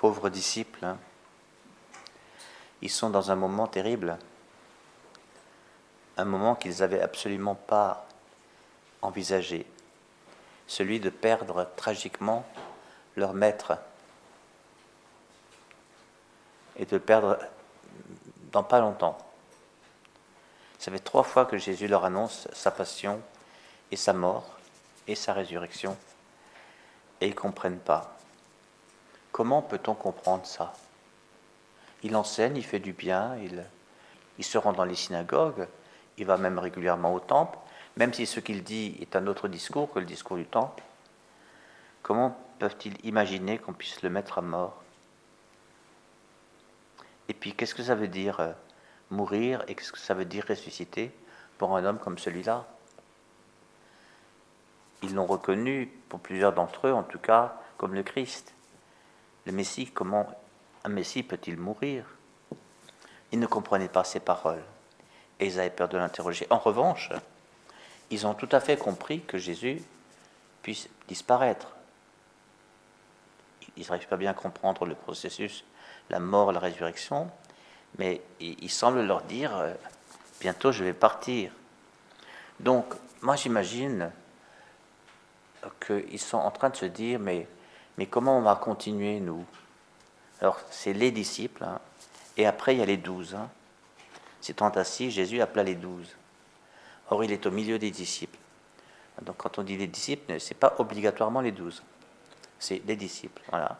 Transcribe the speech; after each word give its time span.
pauvres 0.00 0.30
disciples, 0.30 0.82
hein. 0.82 0.96
ils 2.80 2.88
sont 2.88 3.10
dans 3.10 3.30
un 3.30 3.36
moment 3.36 3.66
terrible, 3.66 4.16
un 6.16 6.24
moment 6.24 6.54
qu'ils 6.54 6.78
n'avaient 6.78 7.02
absolument 7.02 7.54
pas 7.54 8.06
envisagé, 9.02 9.66
celui 10.66 11.00
de 11.00 11.10
perdre 11.10 11.68
tragiquement 11.76 12.46
leur 13.14 13.34
maître 13.34 13.76
et 16.76 16.86
de 16.86 16.96
le 16.96 17.02
perdre 17.02 17.38
dans 18.52 18.64
pas 18.64 18.80
longtemps. 18.80 19.18
Ça 20.78 20.90
fait 20.90 20.98
trois 20.98 21.24
fois 21.24 21.44
que 21.44 21.58
Jésus 21.58 21.88
leur 21.88 22.06
annonce 22.06 22.48
sa 22.54 22.70
passion 22.70 23.20
et 23.90 23.96
sa 23.96 24.14
mort 24.14 24.56
et 25.06 25.14
sa 25.14 25.34
résurrection 25.34 25.94
et 27.20 27.26
ils 27.26 27.34
ne 27.34 27.38
comprennent 27.38 27.80
pas. 27.80 28.16
Comment 29.32 29.62
peut-on 29.62 29.94
comprendre 29.94 30.44
ça? 30.44 30.72
Il 32.02 32.16
enseigne, 32.16 32.56
il 32.56 32.64
fait 32.64 32.80
du 32.80 32.92
bien, 32.92 33.36
il, 34.38 34.44
se 34.44 34.58
rend 34.58 34.72
dans 34.72 34.84
les 34.84 34.94
synagogues, 34.94 35.68
il 36.16 36.26
va 36.26 36.36
même 36.36 36.58
régulièrement 36.58 37.14
au 37.14 37.20
temple, 37.20 37.58
même 37.96 38.12
si 38.12 38.26
ce 38.26 38.40
qu'il 38.40 38.64
dit 38.64 38.96
est 39.00 39.16
un 39.16 39.26
autre 39.26 39.48
discours 39.48 39.92
que 39.92 39.98
le 39.98 40.06
discours 40.06 40.36
du 40.36 40.46
temple. 40.46 40.82
Comment 42.02 42.36
peuvent-ils 42.58 42.96
imaginer 43.04 43.58
qu'on 43.58 43.72
puisse 43.72 44.02
le 44.02 44.10
mettre 44.10 44.38
à 44.38 44.42
mort? 44.42 44.82
Et 47.28 47.34
puis, 47.34 47.54
qu'est-ce 47.54 47.74
que 47.74 47.82
ça 47.82 47.94
veut 47.94 48.08
dire 48.08 48.40
euh, 48.40 48.52
mourir 49.10 49.62
et 49.68 49.74
qu'est-ce 49.74 49.92
que 49.92 49.98
ça 49.98 50.14
veut 50.14 50.24
dire 50.24 50.44
ressusciter 50.48 51.12
pour 51.58 51.76
un 51.76 51.84
homme 51.84 51.98
comme 51.98 52.18
celui-là? 52.18 52.66
Ils 55.02 55.14
l'ont 55.14 55.26
reconnu, 55.26 55.92
pour 56.08 56.18
plusieurs 56.18 56.52
d'entre 56.52 56.88
eux 56.88 56.92
en 56.92 57.02
tout 57.02 57.18
cas, 57.18 57.56
comme 57.76 57.94
le 57.94 58.02
Christ. 58.02 58.52
Messie, 59.50 59.86
comment 59.86 60.26
un 60.84 60.88
Messie 60.88 61.22
peut-il 61.22 61.56
mourir? 61.56 62.04
Ils 63.32 63.38
ne 63.38 63.46
comprenaient 63.46 63.88
pas 63.88 64.04
ces 64.04 64.20
paroles 64.20 64.62
et 65.38 65.46
ils 65.46 65.58
avaient 65.60 65.70
peur 65.70 65.88
de 65.88 65.96
l'interroger. 65.96 66.46
En 66.50 66.58
revanche, 66.58 67.10
ils 68.10 68.26
ont 68.26 68.34
tout 68.34 68.48
à 68.52 68.60
fait 68.60 68.76
compris 68.76 69.20
que 69.22 69.38
Jésus 69.38 69.82
puisse 70.62 70.88
disparaître. 71.08 71.68
Ils 73.76 73.86
n'arrivent 73.86 74.08
pas 74.08 74.16
bien 74.16 74.32
à 74.32 74.34
comprendre 74.34 74.84
le 74.84 74.94
processus, 74.94 75.64
la 76.10 76.18
mort, 76.18 76.52
la 76.52 76.60
résurrection, 76.60 77.30
mais 77.98 78.20
il 78.40 78.70
semble 78.70 79.02
leur 79.02 79.22
dire, 79.22 79.56
euh, 79.56 79.74
bientôt 80.40 80.72
je 80.72 80.84
vais 80.84 80.92
partir. 80.92 81.52
Donc, 82.58 82.94
moi 83.22 83.36
j'imagine 83.36 84.10
qu'ils 85.86 86.20
sont 86.20 86.38
en 86.38 86.50
train 86.50 86.70
de 86.70 86.76
se 86.76 86.86
dire, 86.86 87.18
mais, 87.18 87.46
mais 87.98 88.06
comment 88.06 88.38
on 88.38 88.42
va 88.42 88.56
continuer, 88.56 89.20
nous? 89.20 89.44
Alors, 90.40 90.58
c'est 90.70 90.92
les 90.92 91.10
disciples, 91.10 91.64
hein, 91.64 91.78
et 92.36 92.46
après 92.46 92.74
il 92.74 92.78
y 92.78 92.82
a 92.82 92.86
les 92.86 92.96
douze. 92.96 93.34
Hein. 93.34 93.48
S'étant 94.40 94.70
assis, 94.70 95.10
Jésus 95.10 95.40
appela 95.40 95.64
les 95.64 95.74
douze. 95.74 96.16
Or, 97.10 97.24
il 97.24 97.32
est 97.32 97.44
au 97.46 97.50
milieu 97.50 97.78
des 97.78 97.90
disciples. 97.90 98.38
Donc, 99.22 99.36
quand 99.36 99.58
on 99.58 99.62
dit 99.62 99.76
les 99.76 99.86
disciples, 99.86 100.40
ce 100.40 100.50
n'est 100.50 100.58
pas 100.58 100.74
obligatoirement 100.78 101.40
les 101.40 101.52
douze. 101.52 101.82
C'est 102.58 102.82
les 102.86 102.96
disciples, 102.96 103.42
voilà. 103.50 103.78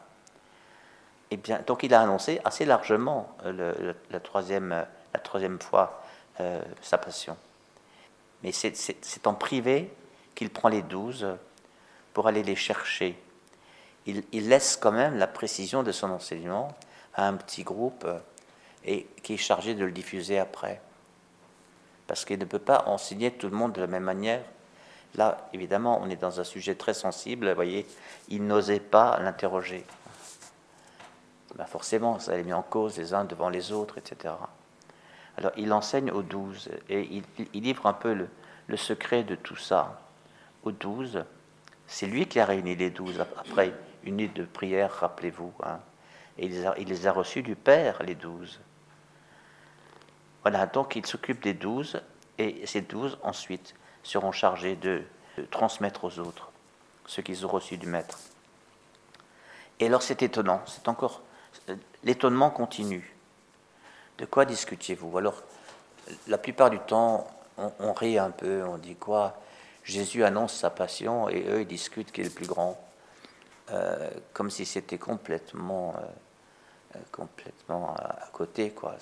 Et 1.31 1.37
bien, 1.37 1.63
donc, 1.67 1.83
il 1.83 1.95
a 1.95 2.03
annoncé 2.03 2.41
assez 2.45 2.65
largement 2.65 3.35
euh, 3.45 3.95
la, 4.11 4.21
troisième, 4.21 4.85
troisième 5.23 5.61
fois 5.61 6.03
euh, 6.41 6.61
sa 6.83 6.99
passion. 6.99 7.37
Mais 8.43 8.53
c'est 8.53 9.27
en 9.27 9.35
privé 9.35 9.95
qu'il 10.35 10.51
prend 10.51 10.69
les 10.69 10.83
douze 10.83 11.27
pour 12.13 12.27
aller 12.27 12.43
les 12.43 12.57
chercher. 12.57 13.19
Il, 14.07 14.49
laisse 14.49 14.77
quand 14.77 14.93
même 14.93 15.17
la 15.19 15.27
précision 15.27 15.83
de 15.83 15.93
son 15.93 16.11
enseignement 16.11 16.75
à 17.15 17.29
un 17.29 17.35
petit 17.35 17.63
groupe 17.63 18.05
euh, 18.07 18.19
et 18.85 19.07
qui 19.23 19.35
est 19.35 19.39
chargé 19.39 19.75
de 19.75 19.85
le 19.85 19.93
diffuser 19.93 20.39
après. 20.39 20.81
Parce 22.07 22.25
qu'il 22.25 22.39
ne 22.39 22.45
peut 22.45 22.59
pas 22.59 22.85
enseigner 22.87 23.31
tout 23.31 23.49
le 23.49 23.57
monde 23.57 23.73
de 23.73 23.81
la 23.81 23.87
même 23.87 24.05
manière. 24.05 24.43
Là, 25.17 25.49
évidemment, 25.53 26.01
on 26.03 26.09
est 26.09 26.17
dans 26.17 26.41
un 26.41 26.45
sujet 26.45 26.75
très 26.75 26.95
sensible. 26.95 27.49
Vous 27.49 27.55
voyez, 27.55 27.87
il 28.29 28.47
n'osait 28.47 28.81
pas 28.81 29.19
l'interroger. 29.21 29.85
Ben 31.57 31.67
forcément, 31.67 32.19
ça 32.19 32.37
les 32.37 32.45
mis 32.45 32.53
en 32.53 32.63
cause 32.63 32.97
les 32.97 33.13
uns 33.13 33.25
devant 33.25 33.49
les 33.49 33.71
autres, 33.71 33.99
etc. 33.99 34.35
Alors, 35.37 35.53
il 35.57 35.73
enseigne 35.73 36.11
aux 36.11 36.23
douze 36.23 36.71
et 36.89 37.03
il, 37.03 37.25
il 37.53 37.63
livre 37.63 37.87
un 37.87 37.93
peu 37.93 38.15
le, 38.15 38.29
le, 38.67 38.77
secret 38.77 39.25
de 39.25 39.35
tout 39.35 39.57
ça. 39.57 40.01
Aux 40.63 40.73
douze, 40.73 41.25
c'est 41.87 42.07
lui 42.07 42.27
qui 42.27 42.39
a 42.41 42.45
réuni 42.45 42.77
les 42.77 42.91
douze 42.91 43.21
après 43.21 43.75
une 44.05 44.17
nuit 44.17 44.29
de 44.29 44.45
prière, 44.45 44.93
rappelez-vous. 44.93 45.53
Hein. 45.63 45.81
Et 46.39 46.47
il 46.47 46.89
les, 46.89 47.07
a, 47.07 47.13
reçus 47.13 47.43
du 47.43 47.55
Père, 47.55 48.03
les 48.03 48.15
douze. 48.15 48.61
Voilà, 50.43 50.67
donc 50.67 50.97
il 50.97 51.05
s'occupe 51.05 51.43
des 51.43 51.55
douze, 51.55 52.01
et 52.39 52.67
ces 52.67 52.81
douze 52.81 53.19
ensuite 53.23 53.75
seront 54.03 54.33
chargés 54.33 54.77
de, 54.77 55.03
transmettre 55.51 56.05
aux 56.05 56.19
autres 56.19 56.51
ce 57.07 57.21
qu'ils 57.21 57.47
ont 57.47 57.49
reçu 57.49 57.77
du 57.77 57.87
Maître. 57.87 58.19
Et 59.79 59.87
alors 59.87 60.03
c'est 60.03 60.23
étonnant, 60.23 60.63
c'est 60.67 60.89
encore 60.89 61.23
l'étonnement 62.05 62.51
continue. 62.51 63.15
De 64.19 64.27
quoi 64.27 64.45
discutiez-vous? 64.45 65.17
Alors, 65.17 65.43
la 66.27 66.39
plupart 66.39 66.71
du 66.71 66.79
temps, 66.79 67.27
on, 67.57 67.93
rit 67.93 68.19
un 68.19 68.31
peu, 68.31 68.63
on 68.65 68.77
dit 68.77 68.97
quoi? 68.97 69.41
Jésus 69.85 70.25
annonce 70.25 70.55
sa 70.55 70.71
passion 70.71 71.29
et 71.29 71.45
eux 71.49 71.63
ils 71.63 71.67
discutent 71.67 72.13
qui 72.13 72.21
est 72.21 72.25
le 72.25 72.31
plus 72.31 72.47
grand, 72.47 72.79
euh, 73.73 74.11
comme 74.33 74.51
si 74.51 74.65
c'était 74.65 74.99
complètement, 74.99 75.95
euh, 75.97 76.97
euh, 76.97 76.99
complètement 77.13 77.95
à, 77.95 78.29
côté, 78.33 78.71
quoi. 78.71 78.97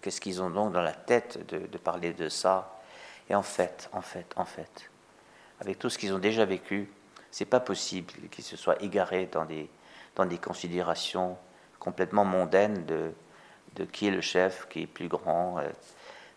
Qu'est-ce 0.00 0.20
qu'ils 0.20 0.42
ont 0.42 0.50
donc 0.50 0.72
dans 0.72 0.82
la 0.82 0.92
tête 0.92 1.46
de, 1.46 1.78
parler 1.78 2.14
de 2.14 2.28
ça? 2.28 2.80
Et 3.28 3.34
en 3.34 3.42
fait, 3.42 3.88
en 3.92 4.00
fait, 4.00 4.26
en 4.36 4.44
fait, 4.44 4.90
avec 5.60 5.78
tout 5.78 5.88
ce 5.88 5.98
qu'ils 5.98 6.12
ont 6.12 6.18
déjà 6.18 6.44
vécu, 6.44 6.90
c'est 7.30 7.44
pas 7.44 7.60
possible 7.60 8.12
qu'ils 8.30 8.44
se 8.44 8.56
soient 8.56 8.80
égarés 8.82 9.26
dans 9.26 9.44
des, 9.44 9.68
dans 10.16 10.24
des 10.24 10.38
considérations 10.38 11.36
complètement 11.78 12.24
mondaines 12.24 12.84
de, 12.86 13.12
de 13.76 13.84
qui 13.84 14.08
est 14.08 14.10
le 14.10 14.20
chef, 14.20 14.66
qui 14.68 14.82
est 14.82 14.86
plus 14.86 15.08
grand. 15.08 15.60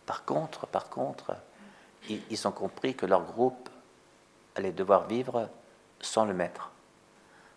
Par 0.05 0.25
contre, 0.25 0.67
par 0.67 0.89
contre, 0.89 1.35
ils 2.09 2.47
ont 2.47 2.51
compris 2.51 2.95
que 2.95 3.05
leur 3.05 3.23
groupe 3.23 3.69
allait 4.55 4.71
devoir 4.71 5.07
vivre 5.07 5.49
sans 6.05 6.25
le 6.25 6.33
maître. 6.33 6.71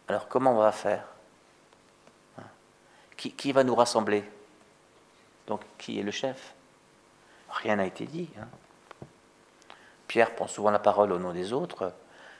Alors 0.08 0.28
comment 0.28 0.52
on 0.52 0.58
va 0.58 0.72
faire? 0.72 1.04
Hein? 2.38 2.44
qui, 3.16 3.32
qui 3.32 3.52
va 3.52 3.64
nous 3.64 3.74
rassembler? 3.74 4.24
Donc, 5.46 5.62
qui 5.78 5.98
est 5.98 6.02
le 6.02 6.10
chef? 6.10 6.54
Rien 7.50 7.76
n'a 7.76 7.86
été 7.86 8.04
dit. 8.04 8.28
Hein. 8.38 8.46
Pierre 10.06 10.34
prend 10.34 10.46
souvent 10.46 10.70
la 10.70 10.78
parole 10.78 11.12
au 11.12 11.18
nom 11.18 11.32
des 11.32 11.52
autres, 11.52 11.92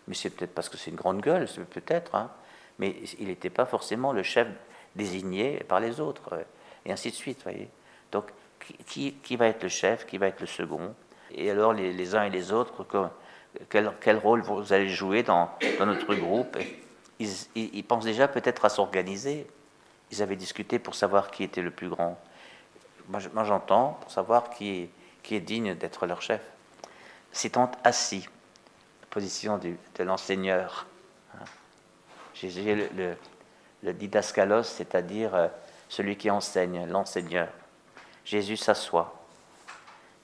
mais 0.07 0.15
c'est 0.15 0.31
peut-être 0.31 0.55
parce 0.55 0.69
que 0.69 0.77
c'est 0.77 0.91
une 0.91 0.97
grande 0.97 1.21
gueule, 1.21 1.47
peut-être, 1.71 2.15
hein. 2.15 2.31
mais 2.79 2.97
il 3.19 3.29
n'était 3.29 3.51
pas 3.51 3.67
forcément 3.67 4.13
le 4.13 4.23
chef 4.23 4.49
désigné 4.97 5.63
par 5.65 5.81
les 5.81 6.01
autres, 6.01 6.45
et 6.85 6.93
ainsi 6.93 7.11
de 7.11 7.15
suite, 7.15 7.43
voyez. 7.43 7.69
Donc, 8.13 8.27
qui, 8.87 9.15
qui, 9.15 9.37
va 9.37 9.47
être 9.47 9.63
le 9.63 9.69
chef, 9.69 10.07
qui 10.07 10.19
va 10.19 10.27
être 10.27 10.41
le 10.41 10.47
second? 10.47 10.95
Et 11.31 11.51
alors, 11.51 11.73
les, 11.73 12.15
uns 12.15 12.25
et 12.25 12.31
les 12.31 12.53
autres, 12.53 12.85
quel, 13.69 14.17
rôle 14.17 14.43
vous 14.43 14.73
allez 14.73 14.89
jouer 14.89 15.23
dans, 15.23 15.51
notre 15.81 16.15
groupe 16.15 16.57
ils, 17.19 17.85
pensent 17.85 18.05
déjà 18.05 18.29
peut-être 18.29 18.65
à 18.65 18.69
s'organiser. 18.69 19.47
Ils 20.13 20.23
avaient 20.23 20.37
discuté 20.37 20.79
pour 20.79 20.95
savoir 20.95 21.31
qui 21.31 21.43
était 21.43 21.63
le 21.63 21.71
plus 21.71 21.89
grand 21.89 22.19
moi 23.09 23.45
j'entends, 23.45 23.99
pour 24.01 24.11
savoir 24.11 24.51
qui 24.51 24.91
est, 25.31 25.41
digne 25.41 25.75
d'être 25.75 26.07
leur 26.07 26.23
chef. 26.23 26.41
S'étant 27.33 27.71
assis, 27.85 28.27
position 29.11 29.59
de 29.59 30.05
l'enseigneur. 30.05 30.87
Hein. 31.35 31.45
J'ai 32.35 32.75
le, 32.75 32.89
le, 32.97 33.17
le, 33.83 33.93
didascalos, 33.93 34.63
c'est-à-dire 34.63 35.35
euh, 35.35 35.49
celui 35.91 36.17
qui 36.17 36.31
enseigne, 36.31 36.87
l'enseigneur. 36.87 37.49
Jésus 38.25 38.57
s'assoit. 38.57 39.23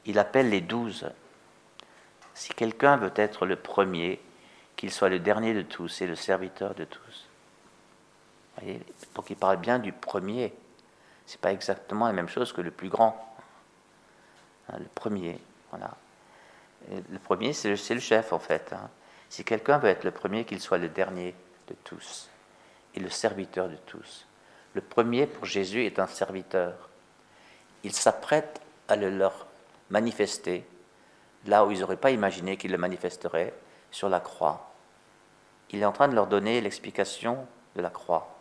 Il 0.06 0.19
appelle 0.19 0.48
les 0.48 0.62
douze. 0.62 1.10
Si 2.34 2.52
quelqu'un 2.52 2.96
veut 2.96 3.12
être 3.16 3.46
le 3.46 3.56
premier, 3.56 4.20
qu'il 4.76 4.90
soit 4.90 5.08
le 5.08 5.20
dernier 5.20 5.54
de 5.54 5.62
tous 5.62 6.02
et 6.02 6.06
le 6.06 6.16
serviteur 6.16 6.75
de 6.75 6.84
tous. 6.84 7.28
Voyez 8.58 8.81
Donc 9.14 9.31
il 9.31 9.36
parle 9.36 9.58
bien 9.58 9.78
du 9.78 9.92
premier 9.92 10.52
c'est 11.26 11.40
pas 11.40 11.52
exactement 11.52 12.06
la 12.06 12.12
même 12.12 12.28
chose 12.28 12.52
que 12.52 12.60
le 12.60 12.70
plus 12.70 12.88
grand. 12.88 13.36
Hein, 14.69 14.76
le 14.78 14.88
premier, 14.94 15.38
voilà. 15.70 15.90
le 16.90 17.19
premier, 17.19 17.52
c'est 17.52 17.69
le, 17.69 18.00
chef 18.00 18.32
en 18.32 18.38
fait. 18.38 18.72
Hein. 18.72 18.90
Si 19.28 19.44
quelqu'un 19.44 19.78
veut 19.78 19.88
être 19.88 20.04
le 20.04 20.10
premier, 20.10 20.44
qu'il 20.44 20.60
soit 20.60 20.78
le 20.78 20.88
dernier 20.88 21.34
de 21.69 21.75
tous 21.84 22.28
et 22.94 23.00
le 23.00 23.08
serviteur 23.08 23.69
de 23.69 23.76
tous. 23.86 24.26
Le 24.75 24.81
premier 24.81 25.26
pour 25.26 25.46
Jésus 25.46 25.84
est 25.86 25.98
un 25.98 26.06
serviteur. 26.06 26.90
Il 27.82 27.92
s'apprête 27.92 28.60
à 28.88 28.96
le 28.96 29.10
leur 29.10 29.46
manifester 29.90 30.66
là 31.46 31.64
où 31.64 31.70
ils 31.70 31.81
n'auraient 31.81 31.96
pas 31.96 32.11
imaginé 32.11 32.56
qu'il 32.56 32.73
le 32.73 32.79
manifesterait, 32.79 33.55
sur 33.91 34.08
la 34.08 34.20
croix. 34.20 34.73
Il 35.70 35.81
est 35.81 35.85
en 35.85 35.93
train 35.93 36.08
de 36.08 36.14
leur 36.14 36.26
donner 36.26 36.61
l'explication 36.61 37.46
de 37.76 37.82
la 37.82 37.91
croix 37.91 38.37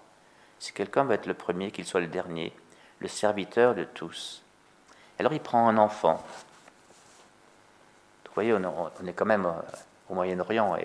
Si 0.60 0.74
quelqu'un 0.74 1.04
veut 1.04 1.14
être 1.14 1.28
le 1.28 1.34
premier, 1.34 1.72
qu'il 1.72 1.86
soit 1.86 2.02
le 2.02 2.08
dernier, 2.08 2.54
le 3.00 3.08
serviteur 3.08 3.76
de 3.76 3.84
tous. 3.84 4.44
Alors 5.20 5.34
il 5.34 5.40
prend 5.40 5.68
un 5.68 5.78
enfant. 5.78 6.24
Vous 8.26 8.34
voyez, 8.34 8.54
on, 8.54 9.08
est 9.08 9.14
quand 9.14 9.26
même 9.26 9.46
euh, 9.46 9.52
au 10.10 10.16
Moyen-Orient 10.16 10.76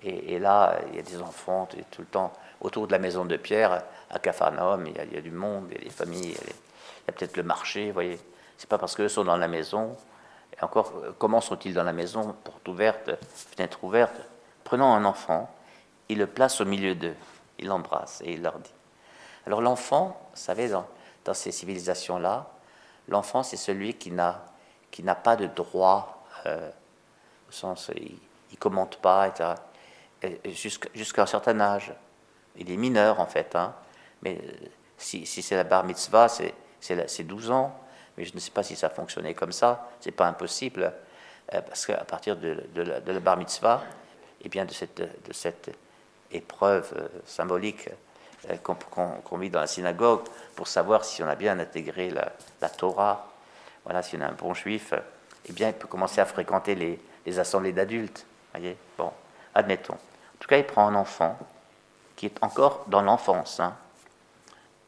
et, 0.00 0.38
là, 0.38 0.78
il 0.90 0.96
y 0.96 0.98
a 1.00 1.02
des 1.02 1.20
enfants 1.20 1.68
tout 1.90 2.02
le 2.02 2.06
temps 2.06 2.32
autour 2.60 2.86
de 2.86 2.92
la 2.92 3.00
maison 3.00 3.24
de 3.24 3.36
Pierre, 3.36 3.82
à 4.10 4.18
Capharnaüm, 4.20 4.86
il, 4.86 4.94
il 5.10 5.14
y 5.14 5.16
a, 5.16 5.20
du 5.20 5.32
monde, 5.32 5.66
il 5.70 5.78
y 5.78 5.80
a 5.80 5.84
des 5.84 5.90
familles, 5.90 6.36
il 6.40 6.48
y 6.48 7.08
a, 7.08 7.12
peut-être 7.12 7.36
le 7.36 7.42
marché, 7.42 7.88
vous 7.88 7.94
voyez. 7.94 8.18
C'est 8.56 8.68
pas 8.68 8.78
parce 8.78 8.94
qu'eux 8.94 9.08
sont 9.08 9.24
dans 9.24 9.36
la 9.36 9.48
maison. 9.48 9.96
Et 10.56 10.64
encore, 10.64 10.92
euh, 10.96 11.12
comment 11.18 11.40
sont-ils 11.40 11.74
dans 11.74 11.84
la 11.84 11.92
maison 11.92 12.34
Porte 12.44 12.66
ouverte, 12.68 13.10
fenêtre 13.22 13.82
ouverte? 13.84 14.20
Prenons 14.64 14.92
un 14.92 15.04
enfant, 15.04 15.50
il 16.08 16.18
le 16.18 16.26
place 16.26 16.60
au 16.60 16.64
milieu 16.64 16.94
d'eux, 16.94 17.16
il 17.58 17.66
l'embrasse 17.66 18.20
et 18.24 18.32
il 18.32 18.42
leur 18.42 18.58
dit. 18.58 18.72
Alors 19.46 19.60
l'enfant, 19.60 20.20
vous 20.32 20.40
savez, 20.40 20.68
dans, 20.68 20.86
ces 21.32 21.52
civilisations-là, 21.52 22.50
l'enfant 23.08 23.42
c'est 23.42 23.56
celui 23.58 23.94
qui 23.94 24.10
n'a 24.10 25.14
pas 25.22 25.36
de 25.36 25.46
droit, 25.46 26.24
euh, 26.46 26.70
au 27.48 27.52
sens 27.52 27.90
il, 27.94 28.18
ne 28.50 28.56
commente 28.56 28.96
pas, 28.96 29.28
etc. 29.28 29.54
Jusqu'à 30.94 31.22
un 31.22 31.26
certain 31.26 31.60
âge. 31.60 31.92
Il 32.56 32.70
est 32.70 32.76
mineur 32.76 33.20
en 33.20 33.26
fait, 33.26 33.54
hein, 33.54 33.74
mais 34.22 34.38
euh, 34.42 34.66
si 34.96 35.26
c'est 35.26 35.54
la 35.54 35.64
bar 35.64 35.84
mitzvah, 35.84 36.28
c'est 36.28 37.24
12 37.24 37.50
ans, 37.50 37.78
mais 38.18 38.24
je 38.24 38.34
ne 38.34 38.40
sais 38.40 38.50
pas 38.50 38.64
si 38.64 38.74
ça 38.74 38.90
fonctionnait 38.90 39.32
comme 39.32 39.52
ça, 39.52 39.88
c'est 40.00 40.10
pas 40.10 40.26
impossible, 40.26 40.92
euh, 41.54 41.60
parce 41.62 41.86
qu'à 41.86 42.04
partir 42.04 42.36
de, 42.36 42.64
la, 42.74 43.20
bar 43.20 43.36
mitzvah, 43.36 43.84
et 44.40 44.46
eh 44.46 44.48
bien 44.48 44.64
de 44.64 44.72
cette, 44.72 45.70
épreuve 46.30 47.08
symbolique 47.24 47.88
euh, 48.50 48.56
qu'on 48.58 49.38
vit 49.38 49.50
dans 49.50 49.60
la 49.60 49.66
synagogue 49.68 50.22
pour 50.56 50.66
savoir 50.66 51.04
si 51.04 51.22
on 51.22 51.28
a 51.28 51.36
bien 51.36 51.58
intégré 51.58 52.10
la, 52.10 52.68
Torah. 52.68 53.30
Voilà, 53.84 54.02
si 54.02 54.16
on 54.16 54.20
est 54.20 54.24
un 54.24 54.32
bon 54.32 54.52
juif, 54.52 54.92
eh 55.48 55.52
bien, 55.52 55.68
il 55.68 55.74
peut 55.74 55.86
commencer 55.86 56.20
à 56.20 56.26
fréquenter 56.26 56.74
les, 56.74 57.38
assemblées 57.38 57.72
d'adultes. 57.72 58.26
Voyez, 58.52 58.76
bon, 58.96 59.12
admettons. 59.54 59.94
En 59.94 60.38
tout 60.40 60.48
cas, 60.48 60.58
il 60.58 60.66
prend 60.66 60.88
un 60.88 60.94
enfant 60.96 61.38
qui 62.16 62.26
est 62.26 62.42
encore 62.42 62.84
dans 62.88 63.02
l'enfance, 63.02 63.60
hein, 63.60 63.76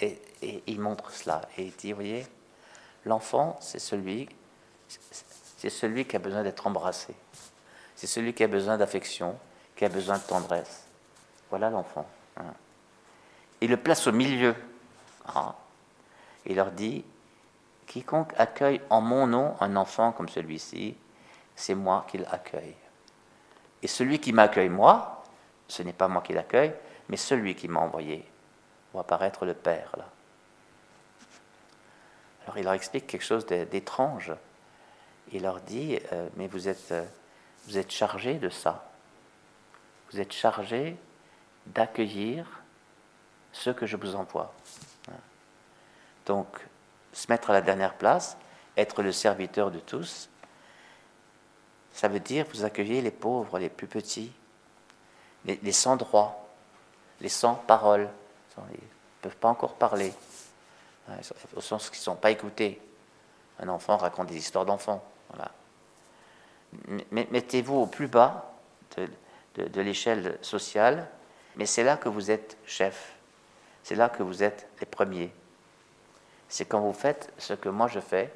et, 0.01 0.21
il 0.67 0.81
montre 0.81 1.11
cela 1.13 1.43
et 1.57 1.65
il 1.65 1.73
dit, 1.73 1.93
voyez, 1.93 2.27
l'enfant, 3.05 3.57
c'est 3.61 3.79
celui, 3.79 4.29
c'est 5.57 5.71
celui 5.71 6.05
qui 6.07 6.17
a 6.17 6.19
besoin 6.19 6.43
d'être 6.43 6.67
embrassé, 6.67 7.15
c'est 7.97 8.07
celui 8.07 8.35
qui 8.35 8.45
a 8.45 8.49
besoin 8.49 8.79
d'affection, 8.79 9.39
qui 9.77 9.85
a 9.85 9.89
besoin 9.89 10.19
de 10.19 10.23
tendresse. 10.23 10.85
Voilà 11.51 11.71
l'enfant. 11.71 12.07
Hein 12.37 12.55
il 13.61 13.71
le 13.71 13.77
place 13.77 14.07
au 14.07 14.13
milieu. 14.13 14.55
Ah. 15.27 15.55
Il 16.47 16.57
leur 16.57 16.71
dit, 16.71 17.05
quiconque 17.87 18.33
accueille 18.39 18.81
en 18.89 19.01
mon 19.01 19.27
nom 19.27 19.55
un 19.61 19.77
enfant 19.77 20.13
comme 20.13 20.29
celui-ci, 20.29 20.97
c'est 21.55 21.75
moi 21.75 22.07
qui 22.09 22.19
l'accueille. 22.19 22.77
Et 23.83 23.87
celui 23.87 24.19
qui 24.19 24.33
m'accueille 24.33 24.69
moi, 24.69 25.23
ce 25.69 25.83
n'est 25.83 25.93
pas 25.93 26.09
moi 26.09 26.23
qui 26.23 26.33
l'accueille, 26.33 26.75
mais 27.09 27.17
celui 27.17 27.55
qui 27.55 27.69
m'a 27.69 27.81
envoyé. 27.81 28.25
va 28.95 29.01
apparaître 29.01 29.45
le 29.45 29.55
Père 29.55 29.93
là. 29.97 30.07
Il 32.57 32.65
leur 32.65 32.75
explique 32.75 33.07
quelque 33.07 33.25
chose 33.25 33.47
d'étrange. 33.47 34.33
Il 35.33 35.43
leur 35.43 35.61
dit, 35.61 35.99
euh, 36.13 36.29
mais 36.37 36.49
vous 36.49 36.69
êtes, 36.69 36.93
euh, 36.93 37.83
chargé 37.89 38.35
de 38.35 38.49
ça. 38.49 38.91
Vous 40.11 40.21
êtes 40.21 40.33
chargé 40.33 40.97
d'accueillir 41.67 42.63
ce 43.53 43.71
que 43.71 43.87
je 43.87 43.97
vous 43.97 44.17
envoie. 44.17 44.53
Donc, 46.27 46.47
se 47.13 47.27
mettre 47.29 47.51
à 47.51 47.53
la 47.53 47.61
dernière 47.61 47.95
place, 47.95 48.37
être 48.77 49.03
le 49.03 49.13
serviteur 49.13 49.71
de 49.71 49.79
tous, 49.79 50.29
ça 51.93 52.09
veut 52.09 52.21
dire 52.21 52.47
vous 52.53 52.65
accueillez 52.65 53.03
les 53.03 53.11
pauvres, 53.11 53.59
les 53.59 53.69
plus 53.69 53.87
petits, 53.87 54.33
les, 55.45 55.73
sans 55.73 55.97
droit, 55.97 56.49
les 57.21 57.29
sans 57.29 57.55
parole. 57.55 58.09
Ils 58.57 58.75
ne 58.75 58.79
peuvent 59.23 59.37
pas 59.37 59.49
encore 59.49 59.75
parler, 59.75 60.13
au 61.57 61.61
sens 61.61 61.91
qu'ils 61.91 62.01
ne 62.01 62.05
sont 62.05 62.17
pas 62.17 62.31
écoutés. 62.31 62.81
Un 63.59 63.69
enfant 63.69 63.97
raconte 63.97 64.29
des 64.29 64.37
histoires 64.37 64.65
d'enfants. 64.65 65.05
Voilà. 65.31 65.51
Mettez-vous 67.11 67.77
au 67.77 67.87
plus 67.87 68.07
bas 68.07 68.53
de 69.57 69.81
l'échelle 69.81 70.39
sociale, 70.43 71.09
mais 71.57 71.67
c'est 71.67 71.85
là 71.85 71.97
que 71.97 72.09
vous 72.09 72.31
êtes 72.31 72.57
chef. 72.65 73.17
C'est 73.83 73.95
là 73.95 74.09
que 74.09 74.23
vous 74.23 74.43
êtes 74.43 74.69
les 74.81 74.87
premiers. 74.87 75.33
C'est 76.49 76.65
quand 76.65 76.81
vous 76.81 76.93
faites 76.93 77.33
ce 77.39 77.55
que 77.55 77.69
moi 77.69 77.89
je 77.89 78.01
fais 78.01 78.33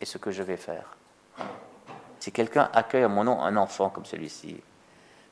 et 0.00 0.04
ce 0.04 0.18
que 0.18 0.30
je 0.30 0.42
vais 0.42 0.56
faire. 0.56 0.96
Si 2.20 2.32
quelqu'un 2.32 2.70
accueille 2.72 3.04
à 3.04 3.08
mon 3.08 3.24
nom 3.24 3.42
un 3.42 3.56
enfant 3.56 3.90
comme 3.90 4.04
celui-ci, 4.04 4.60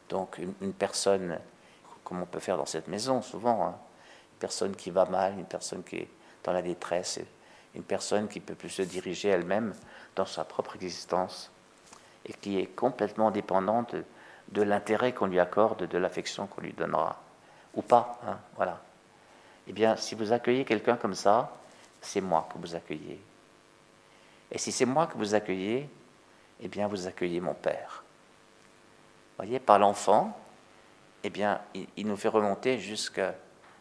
donc 0.08 0.38
une, 0.38 0.72
personne, 0.72 1.38
comme 2.04 2.22
on 2.22 2.26
peut 2.26 2.40
faire 2.40 2.56
dans 2.56 2.66
cette 2.66 2.88
maison 2.88 3.22
souvent, 3.22 3.66
hein, 3.66 3.74
une 4.32 4.38
personne 4.38 4.76
qui 4.76 4.90
va 4.90 5.04
mal, 5.06 5.38
une 5.38 5.46
personne 5.46 5.82
qui 5.82 5.96
est 5.96 6.08
dans 6.44 6.52
la 6.52 6.62
détresse, 6.62 7.20
une 7.74 7.82
personne 7.82 8.28
qui 8.28 8.40
peut 8.40 8.54
plus 8.54 8.70
se 8.70 8.82
diriger 8.82 9.28
elle-même 9.28 9.74
dans 10.14 10.26
sa 10.26 10.44
propre 10.44 10.76
existence 10.76 11.50
et 12.24 12.32
qui 12.32 12.58
est 12.58 12.66
complètement 12.66 13.30
dépendante 13.30 13.96
de, 14.48 14.62
l'intérêt 14.62 15.12
qu'on 15.12 15.26
lui 15.26 15.40
accorde, 15.40 15.88
de 15.88 15.98
l'affection 15.98 16.46
qu'on 16.46 16.60
lui 16.60 16.72
donnera, 16.72 17.20
ou 17.74 17.82
pas, 17.82 18.20
hein, 18.26 18.38
voilà. 18.56 18.80
Eh 19.66 19.72
bien, 19.72 19.96
si 19.96 20.14
vous 20.14 20.32
accueillez 20.32 20.64
quelqu'un 20.64 20.96
comme 20.96 21.14
ça, 21.14 21.52
c'est 22.00 22.20
moi 22.20 22.46
que 22.52 22.58
vous 22.58 22.74
accueillez. 22.74 23.20
Et 24.50 24.58
si 24.58 24.70
c'est 24.70 24.84
moi 24.84 25.06
que 25.06 25.16
vous 25.16 25.34
accueillez, 25.34 25.88
eh 26.60 26.68
bien, 26.68 26.86
vous 26.86 27.06
accueillez 27.06 27.40
mon 27.40 27.54
Père. 27.54 28.04
Vous 29.30 29.44
voyez, 29.44 29.58
par 29.58 29.78
l'enfant, 29.78 30.38
eh 31.24 31.30
bien, 31.30 31.60
il, 31.96 32.06
nous 32.06 32.16
fait 32.16 32.28
remonter 32.28 32.78
jusqu'à 32.78 33.34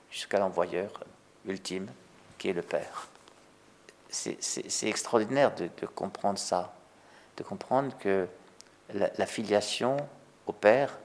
jusqu'à 0.10 0.40
l'envoyeur 0.40 1.04
ultime, 1.46 1.88
le 2.52 2.62
Père. 2.62 3.08
C'est 4.10 4.88
extraordinaire 4.88 5.56
de, 5.56 5.86
comprendre 5.86 6.38
ça, 6.38 6.74
de 7.38 7.44
comprendre 7.44 7.96
que 7.98 8.28
la, 8.94 9.26
filiation 9.26 9.98
au 10.46 10.54
Père, 10.54 10.98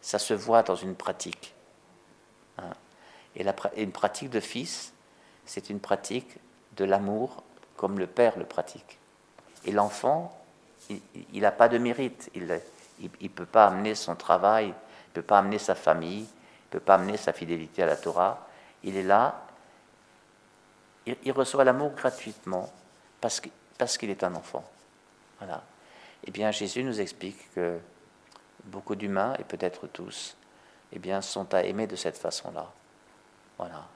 ça 0.00 0.18
se 0.18 0.32
voit 0.34 0.62
dans 0.62 0.76
une 0.76 0.94
pratique. 0.94 1.54
Hein. 2.58 2.72
Et 3.36 3.44
une 3.76 3.92
pratique 3.92 4.30
de 4.30 4.40
fils, 4.40 4.92
c'est 5.44 5.68
une 5.70 5.80
pratique 5.80 6.38
de 6.76 6.84
l'amour 6.84 7.42
comme 7.76 7.98
le 7.98 8.06
père 8.06 8.38
le 8.38 8.44
pratique. 8.44 8.98
Et 9.64 9.72
l'enfant, 9.72 10.38
il 10.88 11.40
n'a 11.40 11.50
pas 11.50 11.68
de 11.68 11.78
mérite. 11.78 12.30
Il 12.34 12.46
ne 12.46 13.28
peut 13.28 13.46
pas 13.46 13.66
amener 13.66 13.94
son 13.94 14.14
travail, 14.14 14.68
il 14.68 15.12
peut 15.12 15.22
pas 15.22 15.38
amener 15.38 15.58
sa 15.58 15.74
famille, 15.74 16.22
il 16.22 16.68
peut 16.70 16.80
pas 16.80 16.94
amener 16.94 17.16
sa 17.16 17.32
fidélité 17.32 17.82
à 17.82 17.86
la 17.86 17.96
Torah. 17.96 18.46
Il 18.82 18.96
est 18.96 19.02
là, 19.02 19.43
il, 21.06 21.32
reçoit 21.32 21.64
l'amour 21.64 21.92
gratuitement 21.92 22.72
parce 23.20 23.98
qu'il 23.98 24.10
est 24.10 24.24
un 24.24 24.34
enfant. 24.34 24.64
Voilà. 25.38 25.62
Eh 26.26 26.30
bien, 26.30 26.50
Jésus 26.50 26.82
nous 26.82 27.00
explique 27.00 27.52
que 27.54 27.78
beaucoup 28.64 28.94
d'humains, 28.94 29.34
et 29.38 29.44
peut-être 29.44 29.86
tous, 29.86 30.36
eh 30.92 31.20
sont 31.20 31.52
à 31.54 31.64
aimer 31.64 31.86
de 31.86 31.96
cette 31.96 32.16
façon-là. 32.16 32.70
Voilà, 33.58 33.86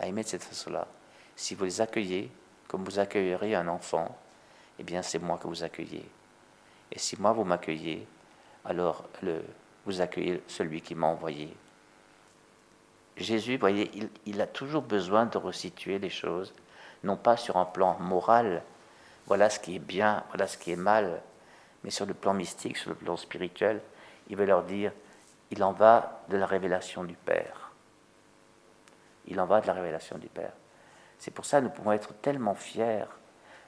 à 0.00 0.06
aimer 0.06 0.22
de 0.22 0.28
cette 0.28 0.44
façon-là. 0.44 0.86
Si 1.34 1.54
vous 1.54 1.64
les 1.64 1.80
accueillez 1.80 2.30
comme 2.68 2.84
vous 2.84 2.98
accueilleriez 2.98 3.54
un 3.54 3.68
enfant, 3.68 4.16
eh 4.78 4.82
bien 4.82 5.02
c'est 5.02 5.18
moi 5.18 5.38
que 5.38 5.46
vous 5.46 5.62
accueillez. 5.62 6.08
Et 6.90 6.98
si 6.98 7.20
moi 7.20 7.32
vous 7.32 7.44
m'accueillez, 7.44 8.06
alors 8.64 9.04
vous 9.84 10.00
accueillez 10.00 10.42
celui 10.48 10.80
qui 10.80 10.94
m'a 10.94 11.06
envoyé. 11.06 11.54
Jésus, 13.16 13.56
voyez, 13.56 13.90
il, 13.94 14.10
il, 14.26 14.40
a 14.40 14.46
toujours 14.46 14.82
besoin 14.82 15.26
de 15.26 15.38
resituer 15.38 15.98
les 15.98 16.10
choses, 16.10 16.52
non 17.02 17.16
pas 17.16 17.36
sur 17.36 17.56
un 17.56 17.64
plan 17.64 17.98
moral, 17.98 18.62
voilà 19.26 19.48
ce 19.50 19.58
qui 19.58 19.76
est 19.76 19.80
bien, 19.80 20.22
voilà 20.28 20.46
ce 20.46 20.58
qui 20.58 20.72
est 20.72 20.76
mal, 20.76 21.22
mais 21.82 21.90
sur 21.90 22.06
le 22.06 22.14
plan 22.14 22.34
mystique, 22.34 22.76
sur 22.76 22.90
le 22.90 22.96
plan 22.96 23.16
spirituel, 23.16 23.80
il 24.28 24.36
veut 24.36 24.44
leur 24.44 24.64
dire, 24.64 24.92
il 25.50 25.62
en 25.62 25.72
va 25.72 26.22
de 26.28 26.36
la 26.36 26.46
révélation 26.46 27.04
du 27.04 27.14
Père. 27.14 27.72
Il 29.26 29.40
en 29.40 29.46
va 29.46 29.60
de 29.60 29.66
la 29.66 29.72
révélation 29.72 30.18
du 30.18 30.28
Père. 30.28 30.52
C'est 31.18 31.30
pour 31.30 31.44
ça 31.44 31.60
que 31.60 31.64
nous 31.64 31.70
pouvons 31.70 31.92
être 31.92 32.12
tellement 32.14 32.54
fiers 32.54 33.04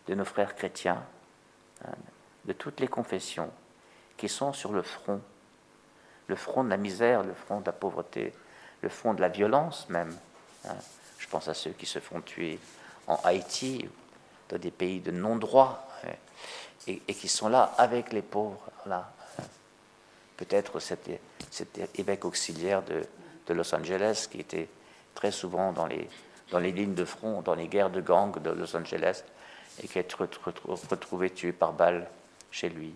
de 0.07 0.15
nos 0.15 0.25
frères 0.25 0.55
chrétiens, 0.55 1.03
hein, 1.85 1.93
de 2.45 2.53
toutes 2.53 2.81
les 2.81 2.89
confessions 2.89 3.51
qui 4.17 4.29
sont 4.29 4.53
sur 4.53 4.73
le 4.73 4.83
front, 4.83 5.21
le 6.27 6.37
front 6.37 6.65
de 6.65 6.71
la 6.71 6.77
misère, 6.77 7.23
le 7.23 7.35
front 7.35 7.61
de 7.61 7.67
la 7.67 7.73
pauvreté, 7.73 8.33
le 8.83 8.89
front 8.89 9.15
de 9.15 9.21
la 9.21 9.29
violence 9.29 9.89
même. 9.89 10.17
Hein. 10.67 10.77
Je 11.19 11.27
pense 11.29 11.49
à 11.49 11.55
ceux 11.55 11.73
qui 11.73 11.87
se 11.87 11.99
font 11.99 12.21
tuer 12.21 12.59
en 13.07 13.17
Haïti, 13.25 13.89
dans 14.49 14.59
des 14.59 14.71
pays 14.71 15.01
de 15.01 15.11
non-droit, 15.11 15.89
hein, 16.05 16.13
et, 16.87 17.15
qui 17.15 17.29
sont 17.29 17.49
là 17.49 17.75
avec 17.77 18.13
les 18.13 18.23
pauvres. 18.23 18.71
Là. 18.87 19.11
Peut-être 20.37 20.79
cet, 20.79 21.09
évêque 21.97 22.25
auxiliaire 22.25 22.83
de, 22.83 23.05
Los 23.53 23.75
Angeles 23.75 24.29
qui 24.31 24.41
était 24.41 24.69
très 25.15 25.33
souvent 25.33 25.73
dans 25.73 25.87
les, 25.87 26.73
lignes 26.73 26.95
de 26.95 27.05
front, 27.07 27.41
dans 27.41 27.55
les 27.55 27.67
guerres 27.67 27.91
de 27.91 28.01
gang 28.01 28.41
de 28.41 28.51
Los 28.51 28.77
Angeles, 28.77 29.25
et 29.83 29.89
qui 29.89 29.99
est 29.99 30.13
retrouvé 30.13 31.31
tué 31.31 31.53
par 31.53 31.73
balle 31.73 32.09
chez 32.51 32.69
lui, 32.69 32.95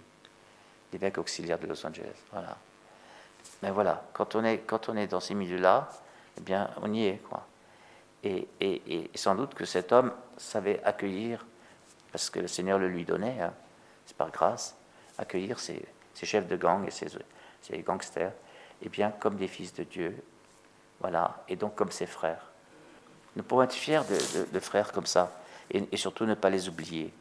l'évêque 0.93 1.19
auxiliaire 1.19 1.59
de 1.59 1.67
Los 1.67 1.87
Angeles. 1.87 2.17
Voilà. 2.33 2.57
Mais 3.63 3.71
voilà, 3.71 4.05
quand 4.13 4.35
on 4.35 4.45
est, 4.45 4.59
quand 4.59 4.89
on 4.89 4.97
est 4.97 5.07
dans 5.07 5.21
ces 5.21 5.35
milieux-là, 5.35 5.89
eh 6.37 6.41
bien, 6.41 6.71
on 6.83 6.93
y 6.93 7.07
est, 7.07 7.19
quoi. 7.29 7.47
Et, 8.25 9.11
sans 9.15 9.35
doute 9.35 9.55
que 9.55 9.65
cet 9.65 9.93
homme 9.93 10.13
savait 10.37 10.83
accueillir, 10.85 11.45
parce 12.13 12.31
que 12.31 12.41
le 12.41 12.49
Seigneur 12.49 12.79
le 12.79 12.89
lui 12.89 13.05
donnait, 13.05 13.41
hein, 13.41 13.53
c'est 14.07 14.17
par 14.17 14.31
grâce, 14.31 14.77
accueillir 15.19 15.59
ses, 15.59 15.85
chefs 16.15 16.47
de 16.47 16.57
gang 16.57 16.87
et 16.87 16.91
ses, 16.91 17.83
gangsters, 17.83 18.33
eh 18.83 18.89
bien, 18.89 19.11
comme 19.11 19.37
des 19.37 19.49
fils 19.49 19.75
de 19.75 19.83
Dieu, 19.83 20.23
voilà, 21.01 21.43
et 21.49 21.57
donc 21.57 21.75
comme 21.75 21.91
ses 21.91 22.07
frères. 22.07 22.47
Nous 23.35 23.43
pouvons 23.43 23.63
être 23.63 23.73
fiers 23.73 24.03
de, 24.53 24.61
frères 24.61 24.93
comme 24.93 25.07
ça, 25.07 25.33
et, 25.71 25.97
surtout 25.97 26.27
ne 26.27 26.35
pas 26.35 26.51
les 26.51 26.69
oublier. 26.69 27.13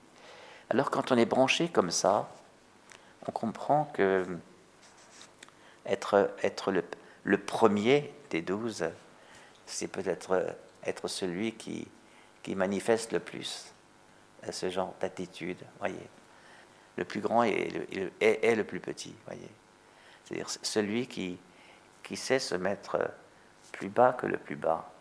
Alors 0.69 0.91
quand 0.91 1.11
on 1.11 1.17
est 1.17 1.25
branché 1.25 1.69
comme 1.69 1.91
ça, 1.91 2.29
on 3.27 3.31
comprend 3.31 3.85
que 3.93 4.25
être, 5.91 6.31
être 6.41 6.71
le, 6.71 6.83
le 7.23 7.37
premier 7.37 8.13
des 8.29 8.41
douze, 8.41 8.85
c'est 9.65 9.87
peut-être 9.87 10.55
être 10.83 11.07
celui 11.07 11.53
qui, 11.53 11.87
qui 12.43 12.55
manifeste 12.55 13.11
le 13.11 13.19
plus 13.19 13.71
ce 14.49 14.69
genre 14.69 14.95
d'attitude, 14.99 15.59
voyez. 15.79 16.09
Le 16.97 17.05
plus 17.05 17.21
grand 17.21 17.43
est 17.43 17.69
le, 17.93 18.11
est, 18.19 18.55
le 18.55 18.63
plus 18.63 18.79
petit, 18.79 19.13
voyez. 19.25 19.49
C'est-à-dire 20.25 20.49
celui 20.61 21.07
qui, 21.07 21.37
qui 22.03 22.17
sait 22.17 22.39
se 22.39 22.55
mettre 22.55 23.11
plus 23.71 23.89
bas 23.89 24.13
que 24.13 24.25
le 24.25 24.37
plus 24.37 24.55
bas. 24.55 24.91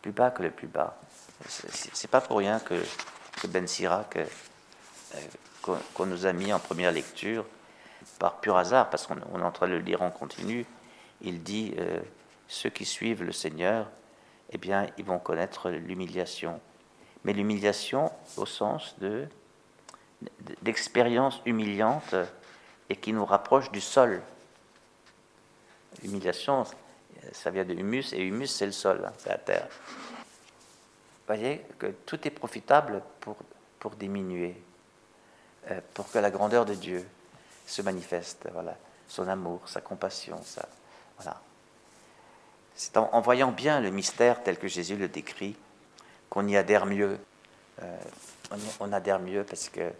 Plus 0.00 0.12
bas 0.12 0.30
que 0.30 0.42
le 0.42 0.50
plus 0.50 0.66
bas. 0.66 0.98
C'est 1.46 2.10
pas 2.10 2.20
pour 2.20 2.38
rien 2.38 2.58
que, 2.58 2.82
que 3.40 3.46
Ben 3.46 3.66
Sirac, 3.66 4.16
euh, 4.16 5.76
qu'on 5.94 6.06
nous 6.06 6.26
a 6.26 6.32
mis 6.32 6.52
en 6.52 6.58
première 6.58 6.92
lecture, 6.92 7.44
par 8.18 8.40
pur 8.40 8.56
hasard, 8.56 8.90
parce 8.90 9.06
qu'on 9.06 9.16
est 9.16 9.42
en 9.42 9.52
train 9.52 9.68
de 9.68 9.72
le 9.72 9.78
lire 9.78 10.02
en 10.02 10.10
continu, 10.10 10.66
il 11.20 11.42
dit 11.42 11.74
euh, 11.78 12.00
ceux 12.46 12.70
qui 12.70 12.84
suivent 12.84 13.22
le 13.22 13.32
Seigneur, 13.32 13.88
eh 14.50 14.58
bien, 14.58 14.86
ils 14.96 15.04
vont 15.04 15.18
connaître 15.18 15.70
l'humiliation. 15.70 16.60
Mais 17.24 17.32
l'humiliation 17.32 18.10
au 18.36 18.46
sens 18.46 18.96
de 18.98 19.26
d'expérience 20.62 21.40
humiliante 21.46 22.16
et 22.90 22.96
qui 22.96 23.12
nous 23.12 23.24
rapproche 23.24 23.70
du 23.70 23.80
sol. 23.80 24.20
L'humiliation, 26.02 26.64
ça 27.30 27.50
vient 27.50 27.64
de 27.64 27.74
humus, 27.74 28.12
et 28.12 28.22
humus, 28.22 28.48
c'est 28.48 28.66
le 28.66 28.72
sol, 28.72 29.04
hein, 29.06 29.12
c'est 29.18 29.28
la 29.28 29.38
terre. 29.38 29.68
Vous 29.70 31.34
voyez 31.34 31.64
que 31.78 31.86
tout 31.86 32.26
est 32.26 32.30
profitable 32.30 33.02
pour, 33.20 33.36
pour 33.78 33.92
diminuer, 33.92 34.60
euh, 35.70 35.80
pour 35.94 36.10
que 36.10 36.18
la 36.18 36.30
grandeur 36.30 36.64
de 36.64 36.74
Dieu 36.74 37.06
se 37.68 37.82
manifeste, 37.82 38.48
voilà, 38.52 38.76
son 39.06 39.28
amour, 39.28 39.60
sa 39.68 39.80
compassion, 39.80 40.40
ça, 40.44 40.66
voilà. 41.18 41.40
C'est 42.74 42.96
en, 42.96 43.20
voyant 43.20 43.50
bien 43.50 43.80
le 43.80 43.90
mystère 43.90 44.42
tel 44.42 44.56
que 44.56 44.68
Jésus 44.68 44.96
le 44.96 45.08
décrit 45.08 45.56
qu'on 46.30 46.46
y 46.46 46.56
adhère 46.56 46.86
mieux. 46.86 47.18
Euh, 47.82 47.98
on, 48.78 48.92
adhère 48.92 49.18
mieux 49.18 49.42
parce 49.42 49.68
que, 49.68 49.92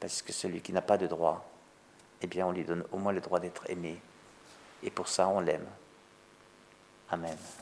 parce 0.00 0.22
que 0.22 0.32
celui 0.32 0.62
qui 0.62 0.72
n'a 0.72 0.80
pas 0.80 0.96
de 0.96 1.06
droit, 1.06 1.46
eh 2.22 2.26
bien, 2.26 2.46
on 2.46 2.52
lui 2.52 2.64
donne 2.64 2.84
au 2.90 2.96
moins 2.96 3.12
le 3.12 3.20
droit 3.20 3.38
d'être 3.38 3.68
aimé. 3.68 4.00
Et 4.82 4.90
pour 4.90 5.08
ça, 5.08 5.28
on 5.28 5.40
l'aime. 5.40 5.66
Amen. 7.10 7.36